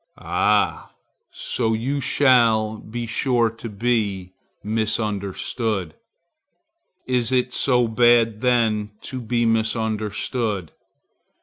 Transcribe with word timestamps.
—'Ah, 0.17 0.95
so 1.29 1.73
you 1.73 1.99
shall 2.01 2.79
be 2.79 3.05
sure 3.05 3.51
to 3.51 3.69
be 3.69 4.33
misunderstood.'—Is 4.63 7.31
it 7.31 7.53
so 7.53 7.87
bad 7.87 8.41
then 8.41 8.89
to 9.03 9.21
be 9.21 9.45
misunderstood? 9.45 10.71